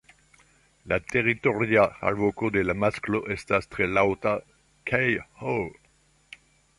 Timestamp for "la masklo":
2.69-3.21